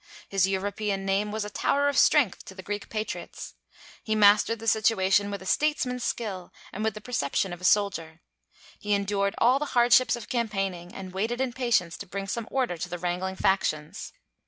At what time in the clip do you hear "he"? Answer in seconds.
4.01-4.15, 8.79-8.93